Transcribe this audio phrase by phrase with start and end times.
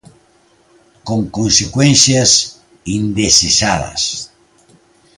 [1.07, 2.31] Con consecuencias
[2.85, 4.03] indesexadas.